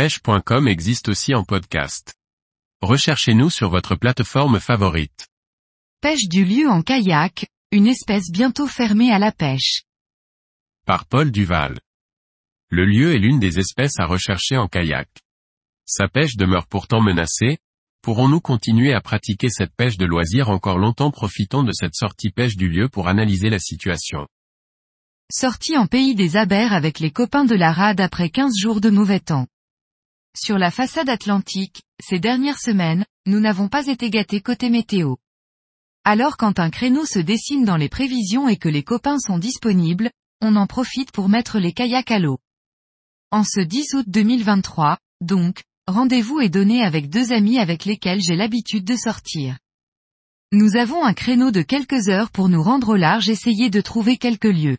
pêche.com 0.00 0.66
existe 0.66 1.10
aussi 1.10 1.34
en 1.34 1.44
podcast. 1.44 2.14
Recherchez-nous 2.80 3.50
sur 3.50 3.68
votre 3.68 3.96
plateforme 3.96 4.58
favorite. 4.58 5.28
Pêche 6.00 6.26
du 6.26 6.46
lieu 6.46 6.70
en 6.70 6.80
kayak, 6.80 7.48
une 7.70 7.86
espèce 7.86 8.30
bientôt 8.30 8.66
fermée 8.66 9.12
à 9.12 9.18
la 9.18 9.30
pêche. 9.30 9.82
Par 10.86 11.04
Paul 11.04 11.30
Duval. 11.30 11.80
Le 12.70 12.86
lieu 12.86 13.14
est 13.14 13.18
l'une 13.18 13.38
des 13.40 13.58
espèces 13.58 13.98
à 13.98 14.06
rechercher 14.06 14.56
en 14.56 14.68
kayak. 14.68 15.10
Sa 15.84 16.08
pêche 16.08 16.36
demeure 16.36 16.66
pourtant 16.66 17.02
menacée, 17.02 17.58
pourrons-nous 18.00 18.40
continuer 18.40 18.94
à 18.94 19.02
pratiquer 19.02 19.50
cette 19.50 19.76
pêche 19.76 19.98
de 19.98 20.06
loisir 20.06 20.48
encore 20.48 20.78
longtemps 20.78 21.10
Profitons 21.10 21.62
de 21.62 21.72
cette 21.72 21.94
sortie 21.94 22.30
pêche 22.30 22.56
du 22.56 22.70
lieu 22.70 22.88
pour 22.88 23.08
analyser 23.08 23.50
la 23.50 23.58
situation? 23.58 24.26
Sortie 25.30 25.76
en 25.76 25.86
pays 25.86 26.14
des 26.14 26.38
abers 26.38 26.72
avec 26.72 27.00
les 27.00 27.10
copains 27.10 27.44
de 27.44 27.54
la 27.54 27.70
rade 27.70 28.00
après 28.00 28.30
15 28.30 28.56
jours 28.56 28.80
de 28.80 28.88
mauvais 28.88 29.20
temps. 29.20 29.46
Sur 30.36 30.58
la 30.58 30.70
façade 30.70 31.08
atlantique, 31.08 31.82
ces 32.00 32.20
dernières 32.20 32.60
semaines, 32.60 33.04
nous 33.26 33.40
n'avons 33.40 33.68
pas 33.68 33.86
été 33.88 34.10
gâtés 34.10 34.40
côté 34.40 34.70
météo. 34.70 35.16
Alors 36.04 36.36
quand 36.36 36.58
un 36.60 36.70
créneau 36.70 37.04
se 37.04 37.18
dessine 37.18 37.64
dans 37.64 37.76
les 37.76 37.88
prévisions 37.88 38.48
et 38.48 38.56
que 38.56 38.68
les 38.68 38.84
copains 38.84 39.18
sont 39.18 39.38
disponibles, 39.38 40.10
on 40.40 40.56
en 40.56 40.66
profite 40.66 41.10
pour 41.10 41.28
mettre 41.28 41.58
les 41.58 41.72
kayaks 41.72 42.10
à 42.10 42.18
l'eau. 42.18 42.38
En 43.30 43.44
ce 43.44 43.60
10 43.60 43.94
août 43.94 44.04
2023, 44.08 44.98
donc, 45.20 45.64
rendez-vous 45.86 46.40
est 46.40 46.48
donné 46.48 46.82
avec 46.82 47.10
deux 47.10 47.32
amis 47.32 47.58
avec 47.58 47.84
lesquels 47.84 48.20
j'ai 48.22 48.36
l'habitude 48.36 48.84
de 48.84 48.96
sortir. 48.96 49.58
Nous 50.52 50.76
avons 50.76 51.04
un 51.04 51.12
créneau 51.12 51.50
de 51.50 51.62
quelques 51.62 52.08
heures 52.08 52.30
pour 52.30 52.48
nous 52.48 52.62
rendre 52.62 52.90
au 52.90 52.96
large 52.96 53.28
essayer 53.28 53.68
de 53.68 53.80
trouver 53.80 54.16
quelques 54.16 54.44
lieux. 54.44 54.78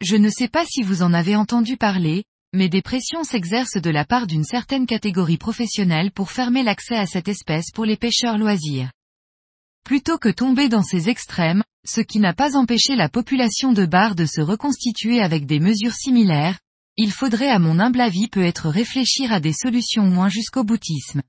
Je 0.00 0.16
ne 0.16 0.28
sais 0.28 0.48
pas 0.48 0.64
si 0.66 0.82
vous 0.82 1.02
en 1.02 1.14
avez 1.14 1.36
entendu 1.36 1.76
parler, 1.76 2.24
mais 2.52 2.68
des 2.68 2.82
pressions 2.82 3.24
s'exercent 3.24 3.80
de 3.80 3.90
la 3.90 4.04
part 4.04 4.26
d'une 4.26 4.44
certaine 4.44 4.86
catégorie 4.86 5.38
professionnelle 5.38 6.10
pour 6.10 6.30
fermer 6.30 6.62
l'accès 6.62 6.96
à 6.96 7.06
cette 7.06 7.28
espèce 7.28 7.70
pour 7.72 7.84
les 7.84 7.96
pêcheurs 7.96 8.38
loisirs. 8.38 8.90
Plutôt 9.84 10.18
que 10.18 10.28
tomber 10.28 10.68
dans 10.68 10.82
ces 10.82 11.08
extrêmes, 11.08 11.62
ce 11.84 12.00
qui 12.00 12.18
n'a 12.18 12.34
pas 12.34 12.56
empêché 12.56 12.94
la 12.94 13.08
population 13.08 13.72
de 13.72 13.86
bar 13.86 14.14
de 14.14 14.26
se 14.26 14.40
reconstituer 14.40 15.20
avec 15.20 15.46
des 15.46 15.60
mesures 15.60 15.94
similaires, 15.94 16.58
il 16.96 17.10
faudrait 17.10 17.48
à 17.48 17.58
mon 17.58 17.78
humble 17.78 18.00
avis 18.00 18.28
peut 18.28 18.44
être 18.44 18.68
réfléchir 18.68 19.32
à 19.32 19.40
des 19.40 19.52
solutions 19.52 20.04
moins 20.04 20.28
jusqu'au 20.28 20.62
boutisme. 20.62 21.22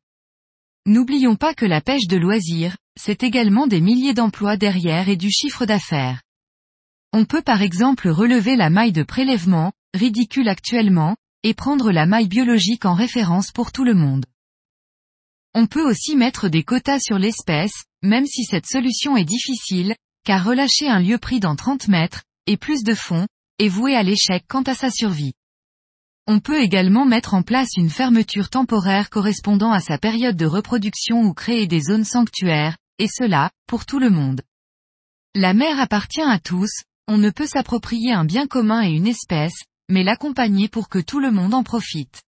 N'oublions 0.85 1.37
pas 1.37 1.53
que 1.53 1.65
la 1.65 1.79
pêche 1.79 2.07
de 2.07 2.17
loisirs, 2.17 2.75
c'est 2.99 3.23
également 3.23 3.65
des 3.65 3.79
milliers 3.79 4.13
d'emplois 4.13 4.57
derrière 4.57 5.07
et 5.07 5.15
du 5.15 5.31
chiffre 5.31 5.65
d'affaires. 5.65 6.21
On 7.15 7.25
peut 7.25 7.43
par 7.43 7.61
exemple 7.61 8.09
relever 8.09 8.55
la 8.55 8.71
maille 8.71 8.91
de 8.91 9.03
prélèvement, 9.03 9.71
ridicule 9.93 10.49
actuellement, 10.49 11.15
et 11.43 11.53
prendre 11.53 11.91
la 11.91 12.07
maille 12.07 12.27
biologique 12.27 12.85
en 12.85 12.95
référence 12.95 13.51
pour 13.51 13.71
tout 13.71 13.83
le 13.83 13.93
monde. 13.93 14.25
On 15.53 15.67
peut 15.67 15.87
aussi 15.87 16.15
mettre 16.15 16.49
des 16.49 16.63
quotas 16.63 16.99
sur 16.99 17.19
l'espèce, 17.19 17.83
même 18.01 18.25
si 18.25 18.43
cette 18.45 18.65
solution 18.65 19.15
est 19.15 19.25
difficile, 19.25 19.95
car 20.25 20.43
relâcher 20.43 20.89
un 20.89 20.99
lieu 20.99 21.19
pris 21.19 21.39
dans 21.39 21.55
30 21.55 21.87
mètres, 21.87 22.23
et 22.47 22.57
plus 22.57 22.81
de 22.83 22.95
fond, 22.95 23.27
est 23.59 23.67
voué 23.67 23.95
à 23.95 24.01
l'échec 24.01 24.45
quant 24.47 24.63
à 24.63 24.73
sa 24.73 24.89
survie. 24.89 25.33
On 26.25 26.39
peut 26.39 26.61
également 26.61 27.05
mettre 27.05 27.35
en 27.35 27.43
place 27.43 27.75
une 27.77 27.91
fermeture 27.91 28.49
temporaire 28.49 29.11
correspondant 29.11 29.71
à 29.71 29.81
sa 29.81 29.99
période 29.99 30.37
de 30.37 30.47
reproduction 30.47 31.21
ou 31.21 31.33
créer 31.35 31.67
des 31.67 31.81
zones 31.81 32.05
sanctuaires, 32.05 32.77
et 32.97 33.07
cela, 33.07 33.51
pour 33.67 33.85
tout 33.85 33.99
le 33.99 34.09
monde. 34.09 34.41
La 35.35 35.53
mer 35.53 35.79
appartient 35.79 36.21
à 36.21 36.39
tous, 36.39 36.71
on 37.07 37.17
ne 37.17 37.29
peut 37.29 37.47
s'approprier 37.47 38.13
un 38.13 38.25
bien 38.25 38.47
commun 38.47 38.83
et 38.83 38.91
une 38.91 39.07
espèce, 39.07 39.63
mais 39.89 40.03
l'accompagner 40.03 40.69
pour 40.69 40.89
que 40.89 40.99
tout 40.99 41.19
le 41.19 41.31
monde 41.31 41.53
en 41.53 41.63
profite. 41.63 42.23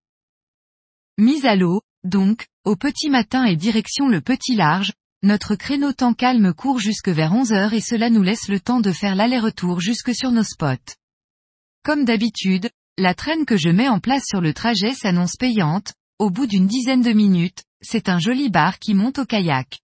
Mise 1.18 1.46
à 1.46 1.56
l'eau, 1.56 1.80
donc, 2.04 2.46
au 2.64 2.76
petit 2.76 3.08
matin 3.08 3.44
et 3.44 3.56
direction 3.56 4.08
le 4.08 4.20
petit 4.20 4.54
large, 4.54 4.92
notre 5.22 5.54
créneau 5.54 5.92
temps 5.92 6.14
calme 6.14 6.52
court 6.52 6.78
jusque 6.78 7.08
vers 7.08 7.32
11 7.32 7.52
heures 7.52 7.72
et 7.72 7.80
cela 7.80 8.10
nous 8.10 8.22
laisse 8.22 8.48
le 8.48 8.60
temps 8.60 8.80
de 8.80 8.92
faire 8.92 9.14
l'aller-retour 9.14 9.80
jusque 9.80 10.14
sur 10.14 10.30
nos 10.30 10.44
spots. 10.44 10.94
Comme 11.82 12.04
d'habitude, 12.04 12.70
la 12.98 13.14
traîne 13.14 13.46
que 13.46 13.56
je 13.56 13.70
mets 13.70 13.88
en 13.88 13.98
place 13.98 14.24
sur 14.26 14.40
le 14.40 14.52
trajet 14.52 14.94
s'annonce 14.94 15.36
payante, 15.36 15.94
au 16.18 16.30
bout 16.30 16.46
d'une 16.46 16.66
dizaine 16.66 17.02
de 17.02 17.12
minutes, 17.12 17.64
c'est 17.80 18.08
un 18.08 18.18
joli 18.18 18.50
bar 18.50 18.78
qui 18.78 18.94
monte 18.94 19.18
au 19.18 19.24
kayak. 19.24 19.80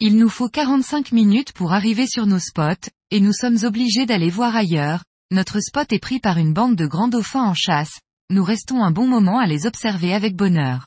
Il 0.00 0.16
nous 0.16 0.28
faut 0.28 0.48
45 0.48 1.12
minutes 1.12 1.52
pour 1.52 1.72
arriver 1.72 2.06
sur 2.06 2.26
nos 2.26 2.38
spots, 2.38 2.90
et 3.10 3.20
nous 3.20 3.32
sommes 3.32 3.58
obligés 3.62 4.06
d'aller 4.06 4.30
voir 4.30 4.54
ailleurs, 4.56 5.04
notre 5.30 5.60
spot 5.60 5.92
est 5.92 5.98
pris 5.98 6.20
par 6.20 6.38
une 6.38 6.52
bande 6.52 6.76
de 6.76 6.86
grands 6.86 7.08
dauphins 7.08 7.44
en 7.44 7.54
chasse, 7.54 8.00
nous 8.30 8.44
restons 8.44 8.82
un 8.82 8.90
bon 8.90 9.06
moment 9.06 9.38
à 9.38 9.46
les 9.46 9.66
observer 9.66 10.14
avec 10.14 10.36
bonheur. 10.36 10.86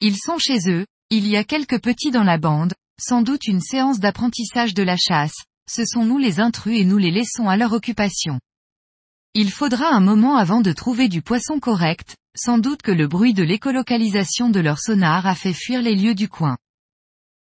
Ils 0.00 0.16
sont 0.16 0.38
chez 0.38 0.70
eux, 0.70 0.86
il 1.10 1.26
y 1.26 1.36
a 1.36 1.44
quelques 1.44 1.80
petits 1.80 2.10
dans 2.10 2.24
la 2.24 2.38
bande, 2.38 2.74
sans 3.00 3.22
doute 3.22 3.46
une 3.46 3.60
séance 3.60 4.00
d'apprentissage 4.00 4.74
de 4.74 4.82
la 4.82 4.96
chasse, 4.96 5.34
ce 5.68 5.84
sont 5.84 6.04
nous 6.04 6.18
les 6.18 6.40
intrus 6.40 6.78
et 6.78 6.84
nous 6.84 6.98
les 6.98 7.10
laissons 7.10 7.48
à 7.48 7.56
leur 7.56 7.72
occupation. 7.72 8.40
Il 9.34 9.50
faudra 9.50 9.88
un 9.94 10.00
moment 10.00 10.36
avant 10.36 10.60
de 10.60 10.72
trouver 10.72 11.08
du 11.08 11.22
poisson 11.22 11.60
correct, 11.60 12.16
sans 12.36 12.58
doute 12.58 12.82
que 12.82 12.90
le 12.90 13.06
bruit 13.06 13.34
de 13.34 13.42
l'écolocalisation 13.42 14.50
de 14.50 14.60
leur 14.60 14.80
sonar 14.80 15.26
a 15.26 15.34
fait 15.34 15.52
fuir 15.52 15.82
les 15.82 15.94
lieux 15.94 16.14
du 16.14 16.28
coin. 16.28 16.58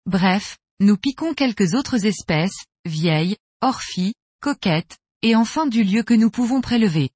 Bref, 0.06 0.58
nous 0.80 0.98
piquons 0.98 1.34
quelques 1.34 1.74
autres 1.74 2.06
espèces, 2.06 2.66
vieilles, 2.86 3.38
orphies, 3.62 4.14
coquettes, 4.42 4.98
et 5.22 5.36
enfin 5.36 5.66
du 5.66 5.84
lieu 5.84 6.04
que 6.04 6.14
nous 6.14 6.30
pouvons 6.30 6.62
prélever. 6.62 7.10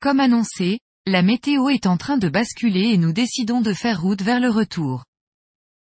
Comme 0.00 0.20
annoncé, 0.20 0.80
la 1.06 1.22
météo 1.22 1.68
est 1.68 1.86
en 1.86 1.96
train 1.96 2.18
de 2.18 2.28
basculer 2.28 2.88
et 2.88 2.98
nous 2.98 3.12
décidons 3.12 3.60
de 3.60 3.72
faire 3.72 4.00
route 4.00 4.22
vers 4.22 4.40
le 4.40 4.50
retour. 4.50 5.04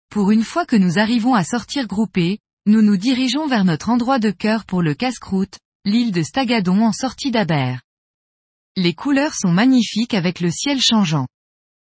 Pour 0.10 0.32
une 0.32 0.44
fois 0.44 0.66
que 0.66 0.76
nous 0.76 1.00
arrivons 1.00 1.36
à 1.36 1.44
sortir 1.44 1.88
groupés, 1.88 2.40
nous 2.66 2.82
nous 2.82 2.98
dirigeons 2.98 3.48
vers 3.48 3.66
notre 3.66 3.90
endroit 3.90 4.20
de 4.20 4.32
cœur 4.32 4.66
pour 4.66 4.82
le 4.82 4.94
casse-croûte, 4.94 5.60
l'île 5.86 6.12
de 6.12 6.24
Stagadon 6.24 6.82
en 6.84 6.92
sortie 6.92 7.32
d'Aber. 7.32 7.78
Les 8.76 8.94
couleurs 8.94 9.36
sont 9.36 9.52
magnifiques 9.52 10.14
avec 10.14 10.40
le 10.40 10.52
ciel 10.52 10.82
changeant. 10.82 11.28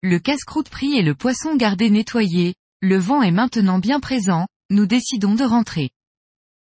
Le 0.02 0.18
casse-croûte 0.18 0.70
pris 0.70 0.96
et 0.96 1.02
le 1.02 1.14
poisson 1.14 1.56
gardé 1.56 1.90
nettoyé, 1.90 2.54
le 2.80 2.96
vent 2.96 3.22
est 3.22 3.30
maintenant 3.30 3.78
bien 3.78 4.00
présent, 4.00 4.46
nous 4.70 4.86
décidons 4.86 5.34
de 5.34 5.44
rentrer. 5.44 5.90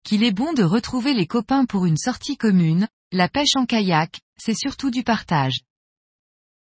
Qu'il 0.05 0.23
est 0.23 0.33
bon 0.33 0.53
de 0.53 0.63
retrouver 0.63 1.15
les 1.15 1.27
copains 1.27 1.65
pour 1.65 1.87
une 1.87 1.97
sortie 1.97 2.37
commune, 2.37 2.89
la 3.11 3.27
pêche 3.27 3.57
en 3.57 3.65
kayak, 3.65 4.21
c'est 4.37 4.55
surtout 4.55 4.91
du 4.91 5.03
partage. 5.03 5.61